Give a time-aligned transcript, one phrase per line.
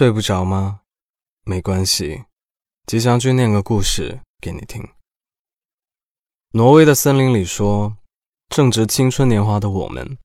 [0.00, 0.80] 睡不着吗？
[1.44, 2.24] 没关系，
[2.86, 4.82] 吉祥君念个故事给你听。
[6.52, 7.98] 挪威的森林里说，
[8.48, 10.16] 正值青春年华的我们，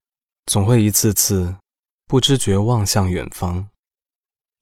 [0.46, 1.58] 总会一次次
[2.06, 3.68] 不知觉望向远方，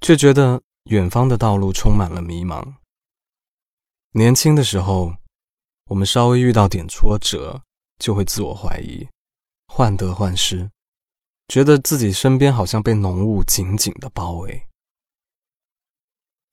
[0.02, 2.74] 却觉得远方的道路充满了迷茫。
[4.14, 5.16] 年轻的时候，
[5.92, 7.62] 我们稍微遇到点挫折，
[8.00, 9.08] 就会自我怀疑，
[9.68, 10.72] 患得患失，
[11.50, 14.66] 觉得自己身边好像被浓雾紧紧的包围。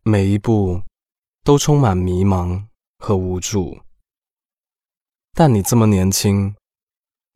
[0.02, 0.80] 每一步
[1.44, 2.64] 都充满迷茫
[2.98, 3.78] 和无助，
[5.34, 6.54] 但你这么年轻，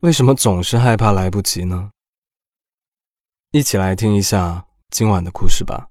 [0.01, 1.91] 为什么总是害怕来不及呢？
[3.51, 5.91] 一起来听一下今晚的故事吧。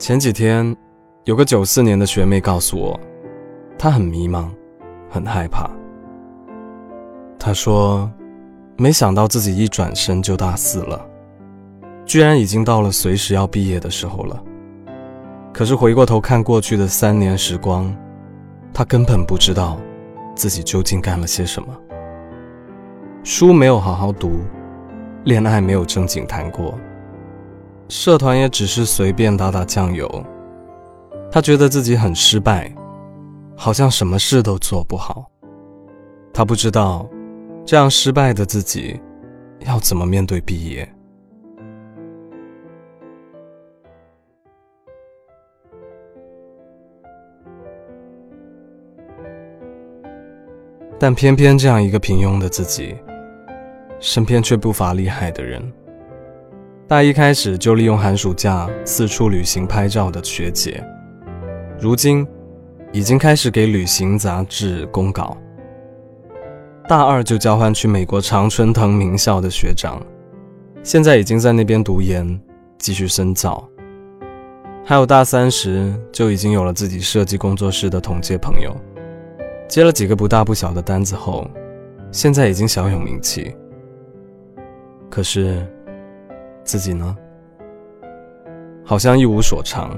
[0.00, 0.76] 前几天，
[1.26, 2.98] 有个九四年的学妹告诉我，
[3.78, 4.52] 她很迷茫，
[5.08, 5.70] 很害怕。
[7.38, 8.12] 她说。
[8.82, 11.00] 没想到自己一转身就大四了，
[12.04, 14.42] 居然已经到了随时要毕业的时候了。
[15.52, 17.96] 可是回过头看过去的三年时光，
[18.74, 19.78] 他根本不知道
[20.34, 21.68] 自己究竟干了些什么。
[23.22, 24.40] 书没有好好读，
[25.26, 26.76] 恋爱没有正经谈过，
[27.88, 30.24] 社团也只是随便打打酱油。
[31.30, 32.68] 他觉得自己很失败，
[33.56, 35.30] 好像什么事都做不好。
[36.34, 37.08] 他不知道。
[37.64, 39.00] 这样失败的自己，
[39.60, 40.86] 要怎么面对毕业？
[50.98, 52.94] 但偏偏这样一个平庸的自己，
[53.98, 55.72] 身边却不乏厉害的人。
[56.86, 60.84] 大一开始就利用寒暑假四处旅行拍照的学姐，
[61.80, 62.26] 如今
[62.92, 65.36] 已经开始给旅行杂志公稿。
[66.88, 70.02] 大二就交换去美国常春藤名校的学长，
[70.82, 72.40] 现在已经在那边读研，
[72.78, 73.66] 继续深造。
[74.84, 78.76] 还有大三时就已经有了自己设计工作室的同届朋友，
[79.68, 81.48] 接了几个不大不小的单子后，
[82.10, 83.54] 现在已经小有名气。
[85.08, 85.64] 可是
[86.64, 87.16] 自己呢，
[88.84, 89.96] 好像一无所长，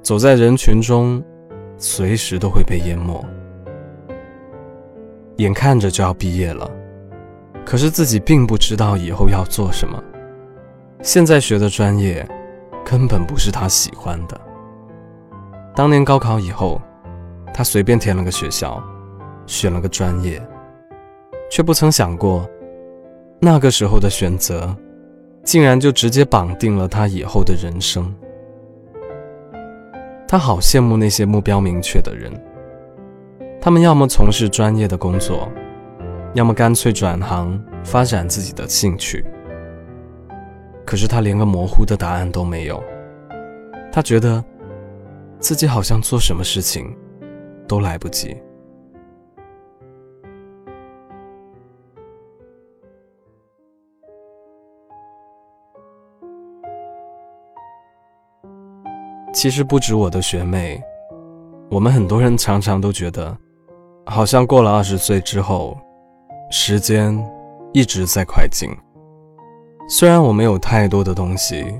[0.00, 1.22] 走在人群中，
[1.76, 3.22] 随时都会被淹没。
[5.38, 6.68] 眼看着就要毕业了，
[7.64, 10.02] 可是自己并不知道以后要做什么。
[11.00, 12.28] 现在学的专业
[12.84, 14.38] 根本不是他喜欢的。
[15.76, 16.82] 当年高考以后，
[17.54, 18.82] 他随便填了个学校，
[19.46, 20.42] 选了个专业，
[21.48, 22.44] 却不曾想过，
[23.38, 24.76] 那个时候的选择，
[25.44, 28.12] 竟然就直接绑定了他以后的人生。
[30.26, 32.32] 他好羡慕那些目标明确的人。
[33.60, 35.48] 他们要么从事专业的工作，
[36.32, 39.24] 要么干脆转行发展自己的兴趣。
[40.86, 42.82] 可是他连个模糊的答案都没有，
[43.92, 44.42] 他觉得
[45.38, 46.96] 自己好像做什么事情
[47.66, 48.36] 都来不及。
[59.34, 60.82] 其实不止我的学妹，
[61.68, 63.36] 我们很多人常常都觉得。
[64.10, 65.76] 好像过了二十岁之后，
[66.50, 67.14] 时间
[67.74, 68.70] 一直在快进。
[69.86, 71.78] 虽然我们有太多的东西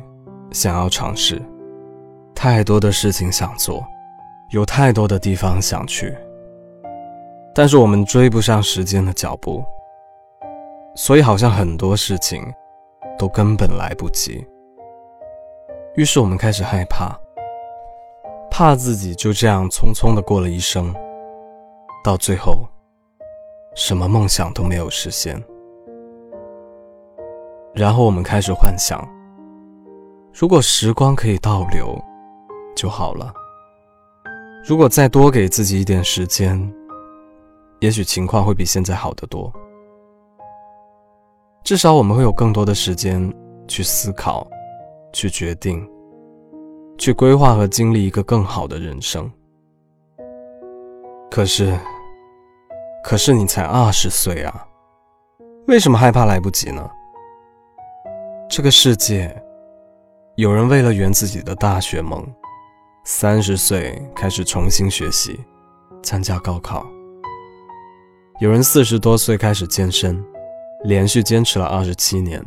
[0.53, 1.41] 想要尝试，
[2.35, 3.83] 太多的事情想做，
[4.51, 6.15] 有太多的地方想去，
[7.55, 9.65] 但是我们追不上时间的脚步，
[10.95, 12.43] 所以好像很多事情
[13.19, 14.47] 都根本来不及。
[15.97, 17.19] 于是我们开始害怕，
[18.51, 20.95] 怕自己就这样匆匆的过了一生。
[22.09, 22.67] 到最后，
[23.75, 25.39] 什么梦想都没有实现。
[27.75, 28.99] 然后我们开始幻想，
[30.33, 32.03] 如果时光可以倒流
[32.75, 33.31] 就好了。
[34.67, 36.59] 如果再多给自己一点时间，
[37.81, 39.53] 也许情况会比现在好得多。
[41.63, 43.31] 至少我们会有更多的时间
[43.67, 44.49] 去思考、
[45.13, 45.87] 去决定、
[46.97, 49.31] 去规划和经历一个更好的人生。
[51.31, 51.79] 可是，
[53.03, 54.67] 可是你才二十岁啊，
[55.67, 56.91] 为什么害怕来不及呢？
[58.51, 59.35] 这个世界，
[60.37, 62.27] 有人为了圆自己的大学梦，
[63.05, 65.39] 三十岁开始重新学习，
[66.03, 66.83] 参加高考；
[68.41, 70.23] 有人四十多岁开始健身，
[70.85, 72.45] 连续坚持了二十七年，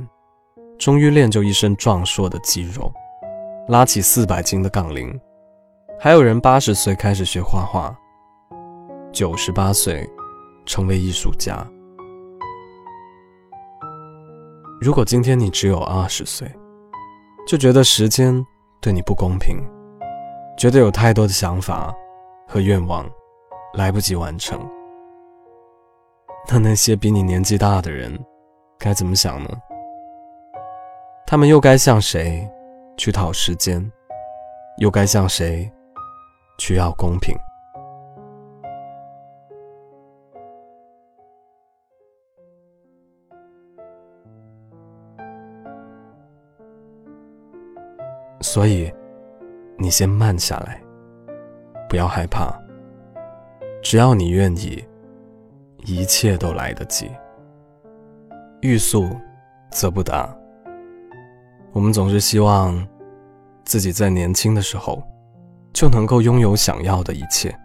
[0.78, 2.92] 终于练就一身壮硕的肌肉，
[3.68, 5.10] 拉起四百斤的杠铃；
[6.00, 7.96] 还有人八十岁开始学画画。
[9.12, 10.10] 九十八岁，
[10.72, 11.68] 成为艺术家。
[14.80, 16.50] 如果今天你只有二十岁，
[17.46, 18.34] 就觉得时间
[18.80, 19.58] 对你不公平，
[20.58, 21.94] 觉得有太多的想法
[22.48, 23.06] 和愿望
[23.74, 24.58] 来不及完成，
[26.48, 28.18] 那那些比你年纪大的人
[28.80, 29.50] 该怎么想呢？
[31.28, 32.50] 他们又该向谁
[32.96, 33.92] 去讨时间，
[34.78, 35.70] 又该向谁
[36.58, 37.36] 去要公平？
[48.54, 48.92] 所以，
[49.78, 50.78] 你先慢下来，
[51.88, 52.54] 不要害怕。
[53.82, 54.84] 只要你愿意，
[55.86, 57.10] 一切都来得及。
[58.60, 59.08] 欲速
[59.70, 60.30] 则不达。
[61.72, 62.86] 我们总是希望
[63.64, 65.02] 自己在年轻的时候
[65.72, 67.58] 就能够拥有想要的一切，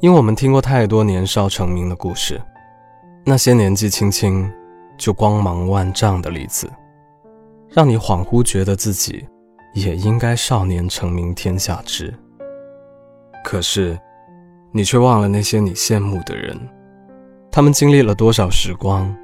[0.00, 2.38] 因为我们听过太多年少成名的故事，
[3.24, 4.52] 那些年纪轻轻
[4.98, 6.70] 就光芒万丈的例子。
[7.76, 9.28] 让你恍惚觉得自己
[9.74, 12.10] 也应该少年成名天下知，
[13.44, 14.00] 可是
[14.72, 16.58] 你却忘了那些你羡慕的人，
[17.50, 19.14] 他们经历了多少时光，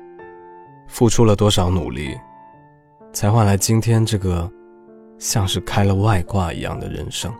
[0.87, 2.15] 付出了多少努力，
[3.11, 4.47] 才换来今天这个
[5.19, 7.33] 像是开了外挂一样的人生。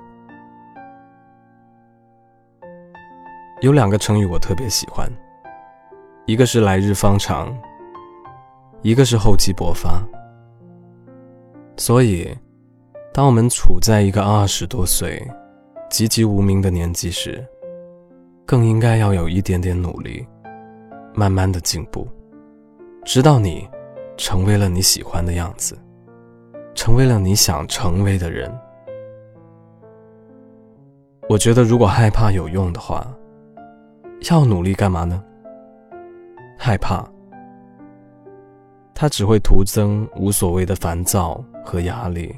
[3.61, 5.07] 有两个成语我特别喜欢，
[6.25, 7.55] 一个是来日方长，
[8.81, 10.03] 一个是厚积薄发。
[11.77, 12.29] 所以，
[13.13, 15.27] 当我们处在一个二十多岁、
[15.91, 17.45] 籍籍无名的年纪时，
[18.47, 20.25] 更应该要有一点点努力，
[21.15, 22.07] 慢慢的进步，
[23.05, 23.69] 直到你
[24.17, 25.77] 成为了你喜欢的样子，
[26.75, 28.53] 成为了你想成为的人。
[31.29, 33.07] 我觉得，如果害怕有用的话，
[34.31, 35.23] 要努力干嘛呢？
[36.59, 37.05] 害怕。
[38.95, 42.35] 它只会徒增无所谓的烦躁和压力，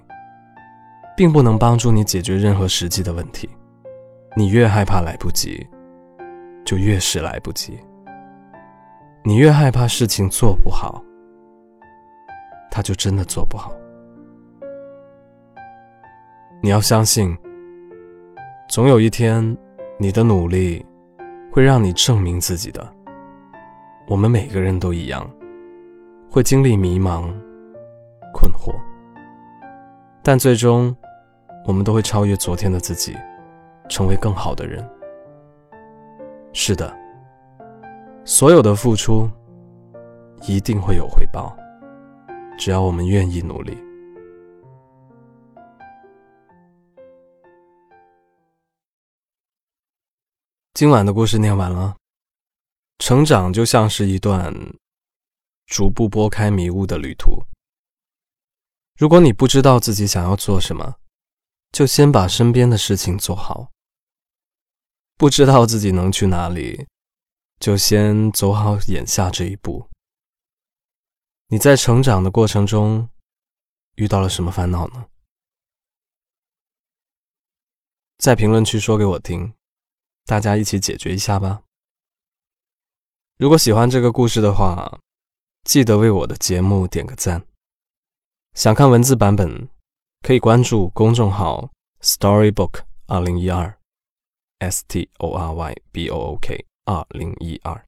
[1.16, 3.48] 并不能帮助你解决任何实际的问题。
[4.36, 5.66] 你越害怕来不及，
[6.64, 7.78] 就越是来不及。
[9.24, 11.02] 你越害怕事情做不好，
[12.70, 13.72] 他就真的做不好。
[16.60, 17.36] 你要相信，
[18.68, 19.56] 总有一天，
[19.98, 20.84] 你的努力
[21.52, 22.86] 会让你证明自己的。
[24.06, 25.28] 我们每个人都一样。
[26.30, 27.32] 会经历迷茫、
[28.32, 28.74] 困惑，
[30.26, 30.96] 但最终，
[31.66, 33.14] 我们都会超越昨天的自己，
[33.90, 34.82] 成为更好的人。
[36.54, 36.90] 是的，
[38.24, 39.30] 所有的付出
[40.48, 41.54] 一定会有回报，
[42.58, 43.76] 只要我们愿意努力。
[50.72, 51.94] 今晚的故事念完了，
[52.98, 54.54] 成长就像是一段。
[55.66, 57.42] 逐步拨开迷雾的旅途。
[58.96, 60.96] 如果你不知道自己想要做什么，
[61.72, 63.72] 就先把身边的事情做好。
[65.16, 66.86] 不知道自己能去哪里，
[67.58, 69.88] 就先走好眼下这一步。
[71.48, 73.08] 你在成长的过程中
[73.96, 75.06] 遇到了什么烦恼呢？
[78.18, 79.54] 在评论区说给我听，
[80.24, 81.62] 大家一起解决一下吧。
[83.38, 85.00] 如果喜欢这个故事的话，
[85.64, 87.44] 记得为我的节目点个赞。
[88.54, 89.68] 想看文字版本，
[90.22, 91.70] 可以关注公众号
[92.00, 93.76] Storybook 二零一二
[94.60, 97.84] ，S T O R Y B O O K 二零一二，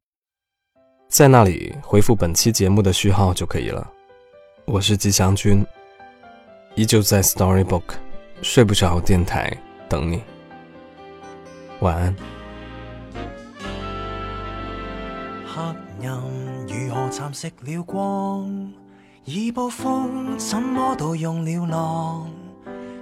[1.08, 3.88] 在那里回复本期节目的序号就可以了。
[4.64, 5.64] 我是吉祥君，
[6.75, 7.94] 依旧在 Storybook
[8.42, 9.56] 睡不着电台
[9.88, 10.20] 等你。
[11.78, 12.16] 晚安。
[16.68, 18.73] 如何蚕食了光？
[19.28, 22.30] 已暴风怎么都用了浪？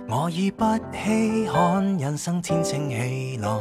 [0.09, 3.61] 我已不稀罕人生天清气朗，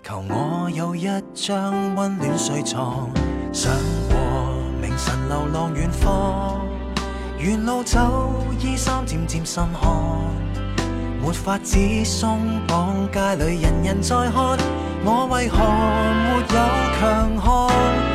[0.00, 3.10] 求我有一张温暖睡床。
[3.52, 3.72] 想
[4.08, 4.16] 过
[4.80, 6.60] 明晨流浪远方，
[7.36, 9.90] 沿路走衣衫渐渐渗汗，
[11.20, 14.56] 没法子松绑，街里人人在看，
[15.04, 18.13] 我为何没有强悍？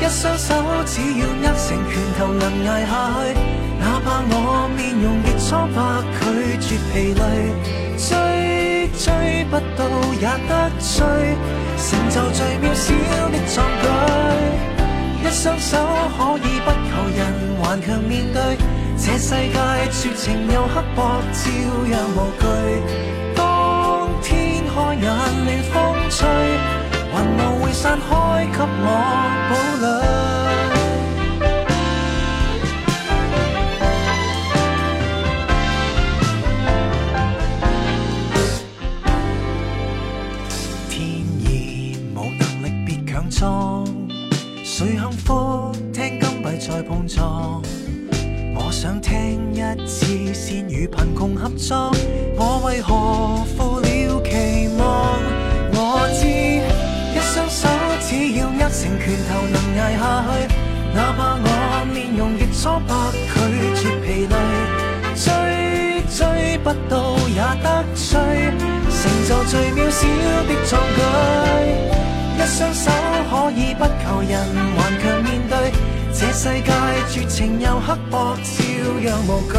[0.00, 3.34] 一双手只要握成拳头能挨下去，
[3.80, 5.78] 哪怕我面容亦苍白，
[6.20, 6.22] 拒
[6.60, 7.20] 绝疲累，
[7.96, 8.06] 追
[8.98, 9.80] 追不到
[10.20, 11.00] 也得追，
[11.78, 12.92] 成就最渺小
[13.30, 13.84] 的壮举。
[15.22, 15.78] 一双手
[16.16, 17.20] 可以不求人，
[17.62, 18.58] 顽强面对
[18.98, 19.58] 这世界
[19.90, 21.42] 绝情又刻薄，照
[21.90, 22.42] 样无惧。
[23.34, 25.74] 当天开眼乱风
[26.10, 26.73] 吹。
[49.96, 51.92] 视线与贫穷合作，
[52.36, 53.86] 我为何负了
[54.24, 54.82] 期望？
[55.70, 55.78] 我
[56.18, 57.68] 知一双手
[58.02, 60.50] 只要握成拳头能挨下去，
[60.92, 61.46] 哪怕我
[61.94, 62.92] 面容极苍白，
[63.30, 63.38] 拒
[63.78, 64.34] 绝疲累，
[65.14, 65.22] 追
[66.10, 68.18] 追不到也得追，
[68.90, 70.02] 成就最渺小
[70.42, 70.98] 的壮举。
[72.36, 72.90] 一双手
[73.30, 74.32] 可以不求人，
[74.76, 75.38] 顽强面
[76.26, 76.72] 这世界
[77.10, 78.64] 绝情又刻薄，照
[79.02, 79.58] 样无惧。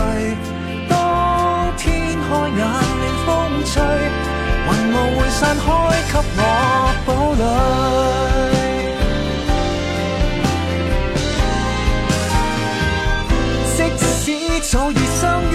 [0.90, 3.30] 当天开眼令风
[3.64, 3.72] 吹，
[4.66, 5.64] 云雾会散开，
[6.12, 6.42] 给我
[7.06, 7.44] 堡垒。
[13.78, 14.26] 即使
[14.72, 15.54] 早已生于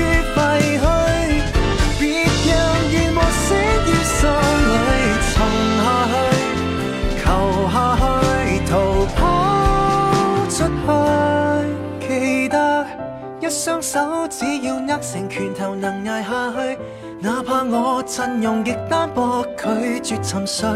[14.90, 16.76] 握成拳头能挨下去，
[17.20, 20.68] 哪怕我阵容极单薄，拒绝沉睡，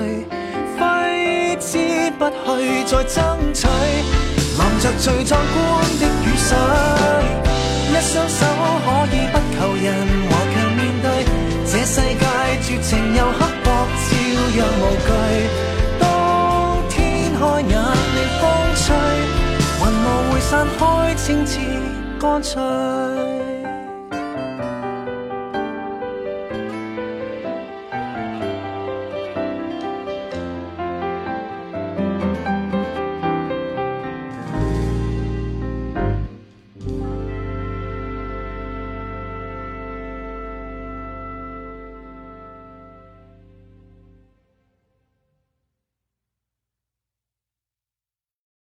[0.78, 5.58] 挥之不去再争取，淋着最壮观
[5.98, 6.56] 的雨水。
[7.90, 8.46] 一双手
[8.84, 9.86] 可以不求人，
[10.30, 11.06] 顽强面对
[11.66, 12.24] 这世界
[12.62, 13.66] 绝情又刻薄，
[14.06, 14.12] 照
[14.56, 15.10] 样无惧。
[15.98, 16.02] 当
[16.88, 16.94] 天
[17.34, 17.72] 开眼
[18.14, 18.42] 令风
[18.76, 18.94] 吹，
[19.80, 21.58] 云雾会散开，清澈
[22.20, 23.33] 干脆。